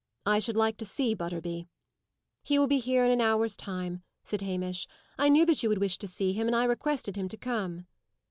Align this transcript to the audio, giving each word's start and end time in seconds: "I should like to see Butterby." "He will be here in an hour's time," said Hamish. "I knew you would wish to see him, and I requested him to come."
"I 0.25 0.39
should 0.39 0.55
like 0.55 0.77
to 0.77 0.83
see 0.85 1.13
Butterby." 1.13 1.67
"He 2.41 2.57
will 2.57 2.65
be 2.65 2.79
here 2.79 3.05
in 3.05 3.11
an 3.11 3.21
hour's 3.21 3.55
time," 3.55 4.01
said 4.23 4.41
Hamish. 4.41 4.87
"I 5.19 5.29
knew 5.29 5.45
you 5.47 5.69
would 5.69 5.77
wish 5.77 5.99
to 5.99 6.07
see 6.07 6.33
him, 6.33 6.47
and 6.47 6.55
I 6.55 6.63
requested 6.63 7.15
him 7.15 7.29
to 7.29 7.37
come." 7.37 7.85